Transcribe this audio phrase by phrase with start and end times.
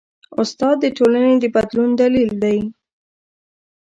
[0.41, 2.57] استاد د ټولنې د بدلون دلیل دی.